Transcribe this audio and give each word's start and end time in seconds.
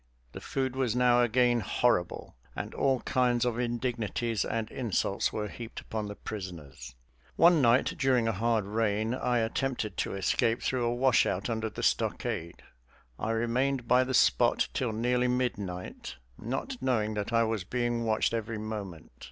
The 0.31 0.41
food 0.41 0.75
was 0.75 0.95
now 0.95 1.21
again 1.21 1.59
horrible, 1.59 2.35
and 2.55 2.73
all 2.73 3.01
kinds 3.01 3.45
of 3.45 3.59
indignities 3.59 4.43
and 4.43 4.67
insults 4.71 5.31
were 5.31 5.47
heaped 5.47 5.79
upon 5.79 6.07
the 6.07 6.15
prisoners. 6.15 6.95
One 7.35 7.61
night 7.61 7.93
during 7.99 8.27
a 8.27 8.31
hard 8.31 8.65
rain 8.65 9.13
I 9.13 9.37
attempted 9.37 9.97
to 9.97 10.15
escape 10.15 10.63
through 10.63 10.85
a 10.85 10.95
washout 10.95 11.51
under 11.51 11.69
the 11.69 11.83
stockade. 11.83 12.63
I 13.19 13.29
remained 13.29 13.87
by 13.87 14.03
the 14.03 14.15
spot 14.15 14.69
till 14.73 14.91
nearly 14.91 15.27
midnight, 15.27 16.15
not 16.35 16.77
knowing 16.81 17.13
that 17.13 17.31
I 17.31 17.43
was 17.43 17.63
being 17.63 18.03
watched 18.03 18.33
every 18.33 18.57
moment. 18.57 19.11